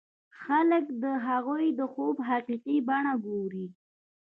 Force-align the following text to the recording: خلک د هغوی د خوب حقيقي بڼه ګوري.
خلک 0.41 0.85
د 1.03 1.05
هغوی 1.27 1.65
د 1.79 1.81
خوب 1.93 2.15
حقيقي 2.29 2.77
بڼه 2.87 3.13
ګوري. 3.25 3.67